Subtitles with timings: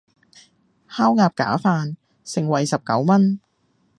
[0.87, 1.95] 烤鴨架飯，
[2.25, 3.39] 盛惠十九文